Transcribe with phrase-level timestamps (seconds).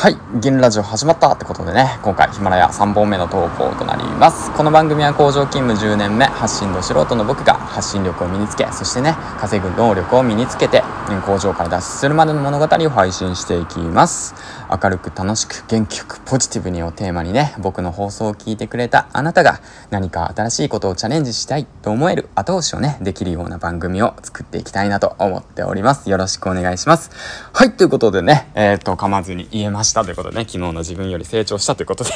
[0.00, 0.16] はい。
[0.40, 4.52] 銀ラジオ始まったってことでね、今回ヒマラヤ3本目の投稿となります。
[4.52, 10.84] この番組は工場勤務10年目、発信度素人の僕が発信力を身につけ、そしてね、稼ぐ能力を身につけて、
[11.26, 14.36] 工場から脱出するまでの物語を配信していきます。
[14.70, 19.60] 明るく楽しく元気よくポジティブにをテーマにね、僕の放送を聞いてくれたあなたが
[19.90, 26.08] 何か新しいことをチャレンジしたいと思える後押しをね、できるような番組を作っていきたいなと思っております。
[26.08, 27.10] よろしくお願いします。
[27.52, 32.10] はい、ということでね、えっ、ー、と、噛まずに言えましたしたということでね、昨日の自分より成長したということで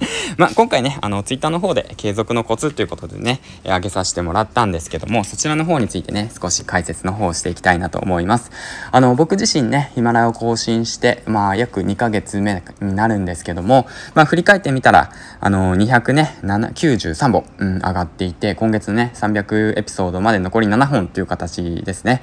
[0.36, 8.50] まあ、今回ね、あの、ツイッターの方で継続のコツということでね、え上げさせてもらったんですけども、そちらの方についてね、少し解説の方をしていきたいなと思います。
[8.92, 15.10] あの、僕自身ね、ヒマラヤを更新して、まあ、約2ヶ月目になるんですけども、まあ、振り返ってみたら、
[15.40, 22.22] あの、200ね、93本、うん、上がっていて、今月ね、300エピソードまで残り7本という形ですね。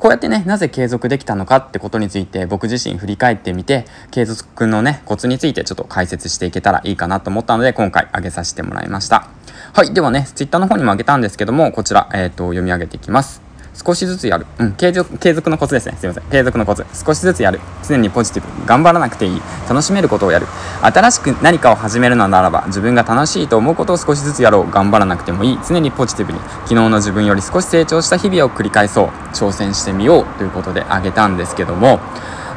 [0.00, 9.28] こうやってね、なぜ継続できたのかってことについて僕自身振り返ってみて、継続のね、コツについてちょっと解説していけたらいいかなと思ったので、今回上げさせてもらいました。
[9.74, 9.92] はい。
[9.92, 13.49] ではね、Twitter の方にも上げたんですけども、こちら、えっ、ー、と、読み上げていきます。
[13.74, 14.46] 少しずつやる。
[14.58, 15.96] うん、継続、継続のコツですね。
[15.98, 16.24] すいません。
[16.24, 16.84] 継続のコツ。
[16.92, 17.60] 少しずつやる。
[17.86, 18.66] 常にポジティブ。
[18.66, 19.42] 頑張らなくていい。
[19.68, 20.46] 楽しめることをやる。
[20.82, 24.70] 新しく何かを始めるのならば、自分が楽しいと思うことを少しずつやろう。
[24.70, 25.58] 頑張らなくてもいい。
[25.66, 26.38] 常にポジティブに。
[26.64, 29.08] 昨日の自分より少し成長した日々を繰り返そう。
[29.32, 30.24] 挑戦してみよう。
[30.38, 32.00] ということであげたんですけども、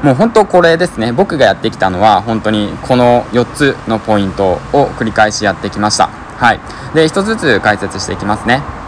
[0.04, 1.14] もう本当これですね。
[1.14, 6.08] 僕がやってきたのは、本当にこの4つのポイントを繰り返しやってきました。
[6.08, 6.60] はい。
[6.94, 8.83] で、1つずつ解説していきますね。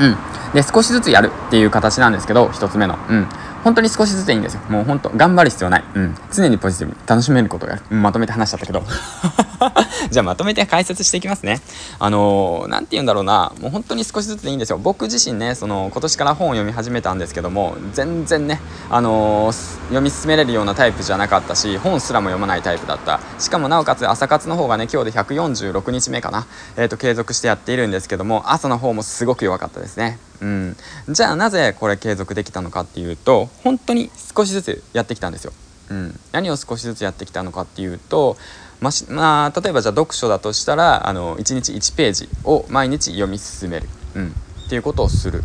[0.00, 0.16] うん。
[0.54, 2.98] で、少しずつやるっていう形なんですけど、1つ目の。
[3.08, 3.26] うん。
[3.64, 4.60] 本当に少しずつでいいんですよ。
[4.68, 5.84] もう本当、頑張る必要ない。
[5.94, 6.14] うん。
[6.32, 7.78] 常にポジティブに楽しめることが。
[7.90, 8.82] まとめて話しちゃったけど。
[10.10, 11.60] じゃあまとめて解説していきますね。
[11.98, 13.52] あのー、て言うんだろうな。
[13.60, 14.78] もう本当に少しずつでいいんですよ。
[14.78, 23.20] 僕自身ね、その、今年から本を読み始めたんですけども、全然ね、あのー、読み進めれるようなタイプじゃなかったし、本すらも読まないタイプだった。
[23.38, 26.46] しかもなおかつ朝活の方がね、今日で146日目かな。
[26.76, 30.18] えっ、ー、と、継続してやっているんですけども、朝の方もすごく弱かったですね。
[30.40, 30.76] うん、
[31.08, 35.52] じゃあなぜこれ継続できたのかっていうと本当に少しずつやってきたんですよ。
[35.90, 38.36] うん、何を少しずつやってきたのかっていうと
[38.80, 44.34] ままあ、例えばじゃあ読書だとしたらあの1日1ページを毎日読み進める、うん、
[44.66, 45.42] っていうことをする。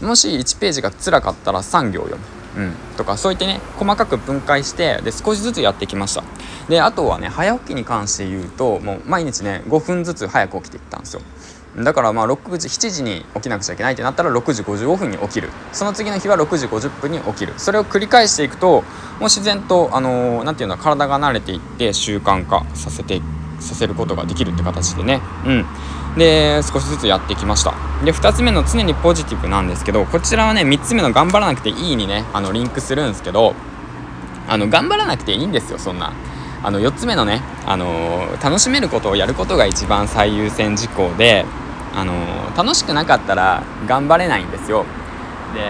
[0.00, 2.16] もし1ページが辛かったら3行読
[2.56, 6.24] む、うん、とかそういってね細かく分解してで少しずつやってきました。
[6.70, 11.20] であとはね早起きに関して言うともう毎日ね5分ずつ早く起きていったんですよ。
[11.76, 15.50] だからまあ6時7時に起きなくちゃいけないってなったら6時55分に起きる。
[15.72, 17.54] その次の日は6時50分に起きる。
[17.58, 18.82] それを繰り返していくとも
[19.22, 23.22] う自然とあのー、て言うんだ体が慣れていって習慣化させて
[23.60, 25.20] させることができるって形でね。
[25.46, 25.66] うん。
[26.16, 27.72] で少しずつやってきました。
[28.04, 33.54] で2つ目の常にポジティブなんですけどこちらはね3つ目の頑張らなくていいにねあのリンクするんですけど
[34.48, 36.12] あの頑張らなくていいんですよそんな。
[36.62, 41.46] あの4つ目のね、あのー、楽しめることをやることが一番最優先事項で、
[41.94, 44.84] あのー、楽しくなかったら頑張れないんですよ。
[45.54, 45.60] で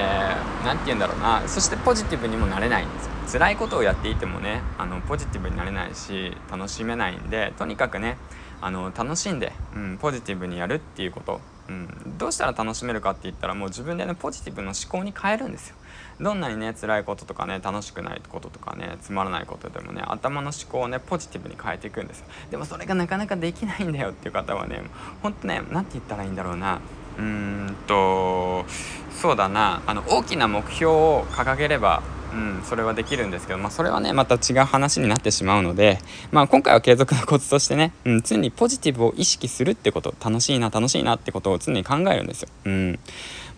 [0.64, 1.42] 何て言うんだろうな。
[1.46, 3.12] そしてポジティブにもなれないんですよ。
[3.32, 8.16] 辛いことをやっていてもねあのポジティブになれないし楽しめないんでとにかくね
[8.60, 15.76] あの楽しんで、うん、ポジティブにやるっていうこと、うん、どうしたら楽しめるかって言ったらもう自分でねポジティブの思考に変えるんですよ。
[16.20, 22.26] どんなにね辛いこととかね楽しくないこととかねつまらないことでもね頭の思考をねポジティブに変えていくんですよ。
[22.50, 24.82] でもそれがなかなかできないんだよっていう方はね
[25.22, 26.80] ほんとね何て言ったらいいんだろうな。
[27.18, 28.64] うーんと
[29.12, 29.82] そうだな。
[29.86, 35.98] あの大きな目標を掲げればうん、それはできるんですけど、まあ、それはねまた違う話になってしまうので、
[36.30, 42.48] まあ、今回は継続のコツとしてね、うん、常にポジティブを意識するってこと楽しいな楽しいなってことを常に考えるんですよ。
[42.66, 42.98] うん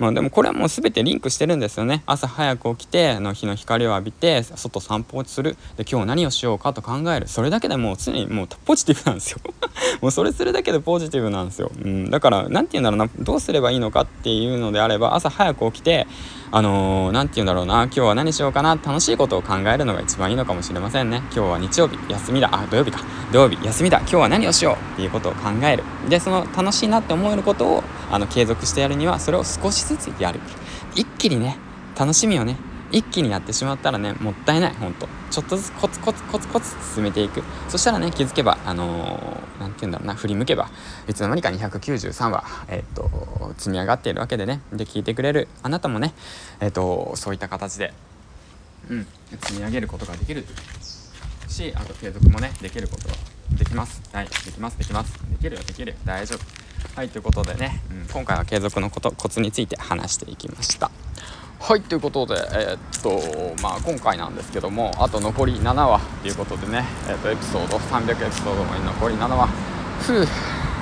[0.02, 2.02] まあ、でもこれはもう全てリンクしてるんですよね。
[2.06, 5.56] 朝早く起きての日の光を浴びて外散歩をする。
[5.76, 7.28] で今日何をしようかと考える。
[7.28, 9.38] それだけでもう常にもうポジティブなんですよ。
[10.02, 13.08] もうそれするだけでポジティブなんですよ、うん、だから何て言うんだろうな。
[13.20, 16.08] どうすればいいのかっていうのであれば朝早く起きて
[16.50, 17.84] あのー、て言うんだろうな。
[17.84, 18.74] 今日は何しようかな。
[18.74, 21.22] 楽しいことを考えるのが一番いいのかもしれませんね。
[21.34, 21.96] 今日は日曜日。
[22.12, 22.50] 休みだ。
[22.52, 23.00] あ土曜日か。
[23.32, 23.64] 土曜日。
[23.64, 24.00] 休みだ。
[24.00, 24.93] 今日は何をしよう。
[24.94, 25.84] っていうことを考える。
[26.10, 30.38] でその楽しいなって思えることをあの継続してやるにはそれを少しずつやる。
[30.94, 31.56] 一気にね
[31.99, 32.56] 楽しみをね
[32.93, 37.43] 一気にやってしまったらねもったいないほんとちょっとずつコツコツコツコツ進めていく。
[37.69, 39.19] そしたらね気づけばあの
[39.59, 40.70] 何、ー、て言うんだろうな振り向けば
[41.09, 43.11] いつの間にか293はえっ、と
[43.56, 46.12] 積み上がっているわけでねで聞いてくれるあなたもね
[46.61, 47.94] えっ、とそういった形で
[48.91, 49.06] うん
[49.41, 50.44] 積み上げることができる。
[51.49, 53.14] しあと継続もねできることは
[53.53, 54.03] できます。
[54.12, 55.12] はいできますできます。
[55.31, 55.94] できるよできる。
[56.05, 56.62] 大丈夫。
[56.94, 60.90] はいということでね、うん、今回は継続のことコツについて話していきました。
[61.58, 63.02] はいということでえー、っ
[63.56, 69.49] とまあ今回なんですけどもあと残り7話ということでねえー、っとエピソード300エピソードに残り7話。
[70.00, 70.29] ふう。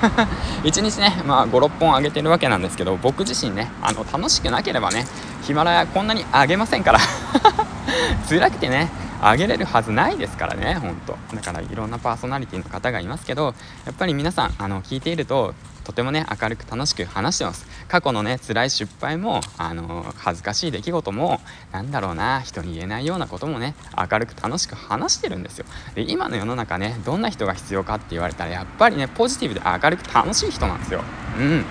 [0.64, 5.06] 1日ね、まあ、56本上げてるわけなんですけど僕自身ねあの楽しくなければね
[5.43, 6.99] ヒマラヤこんなに上げませんから。
[8.29, 8.88] 辛くてね
[9.22, 17.67] 上げれるはずないですからねほんとだからいろんなパーソナリティの方がいますけどやっぱり皆さんあの聞いているととてもね明るく楽しく話してます。
[17.88, 21.40] 過去のね辛い失敗もあの恥ずかしい出来事も
[21.72, 25.64] なんだろうな人に言えないようなこともね明るく楽しく話してるんですよ。
[25.94, 31.02] で今の世の中ねどんな人が必要かって言われたらやっぱりねポジティブで明るく楽しい人なんですよ。
[31.38, 31.64] うん。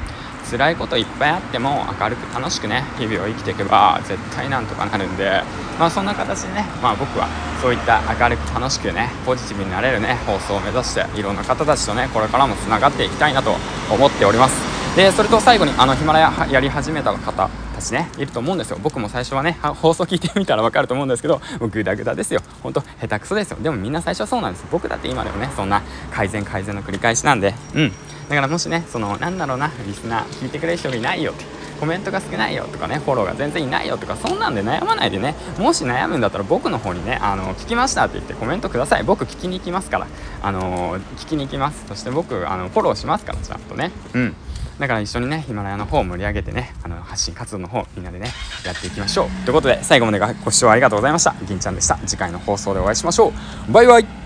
[0.50, 5.44] 辛いこといっぱいあっても明るく楽しくね日々を生きていけば絶対なんとかなるんで
[5.78, 7.28] まあそんな形でねまあ僕は
[7.62, 13.56] そういった明るく楽しくねポジティブになれるね放送を目指していろんな方たちとねこれからもつながっていきたいなと
[13.94, 14.80] 思っております。
[14.96, 17.50] でそれと最後にあのヒマラヤやり始めた方
[17.80, 18.10] たちね。
[18.18, 18.78] いると思うんですよ。
[18.82, 21.42] 僕も最初はね放送聞いてみたら分かると思うんですけど
[21.72, 22.42] グダグダですよ。
[22.62, 23.58] ほんと下手くそですよ。
[23.62, 24.66] でもみんな最初はそうなんです。
[24.72, 25.82] 僕だって今でもねそんな
[26.12, 27.54] 改善改善の繰り返しなんで。
[27.76, 27.92] うん。
[28.30, 31.32] だからもしねそのなんだろうなリスナー聞いてくれる人がいないよ。
[31.32, 31.46] って
[31.80, 35.36] コメントが少ないよとかねフォローが全然いないよとかそんなんで悩まないでね。
[35.58, 39.04] もし悩むんだったら僕の方にねあの聞きましたって言ってコメントください。
[39.04, 40.08] 僕聞きに行きますから。
[40.42, 41.86] あの聞きに行きます。
[41.88, 43.92] そして僕あのフォローしますからちゃんとね。
[44.14, 44.36] うん。
[44.80, 48.32] だから一緒にねヒマラヤの方を盛り上げてねあの発信活動の方みんなでね
[48.66, 49.46] やっていきましょう。
[49.46, 51.36] ということで最後までご視聴ありがとうございました。
[51.46, 51.98] 銀ちゃんでした。
[52.08, 53.34] 次回の放送でお会いしましょ
[53.70, 53.72] う。
[53.72, 54.19] バイバイ。